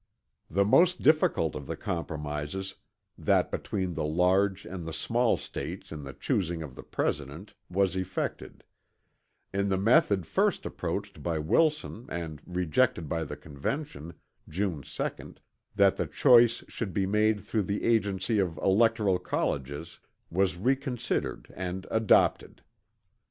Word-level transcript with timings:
The 0.49 0.65
most 0.65 1.03
difficult 1.03 1.53
of 1.53 1.67
the 1.67 1.77
compromises, 1.77 2.73
that 3.19 3.51
between 3.51 3.93
the 3.93 4.03
large 4.03 4.65
and 4.65 4.83
the 4.87 4.93
small 4.93 5.37
States 5.37 5.91
in 5.91 6.01
the 6.01 6.13
choosing 6.13 6.63
of 6.63 6.73
the 6.73 6.81
President, 6.81 7.53
was 7.69 7.95
effected; 7.95 8.63
and 9.53 9.69
the 9.71 9.77
method 9.77 10.25
first 10.25 10.63
proposed 10.63 11.21
by 11.21 11.37
Wilson 11.37 12.07
and 12.09 12.41
rejected 12.47 13.07
by 13.07 13.23
the 13.23 13.37
Convention, 13.37 14.15
June 14.49 14.81
2nd, 14.81 15.37
that 15.75 15.97
the 15.97 16.07
choice 16.07 16.63
should 16.67 16.95
be 16.95 17.05
made 17.05 17.41
through 17.41 17.61
the 17.69 17.83
agency 17.83 18.39
of 18.39 18.57
electoral 18.57 19.19
colleges 19.19 19.99
was 20.31 20.57
reconsidered 20.57 21.53
and 21.55 21.85
adopted. 21.91 22.63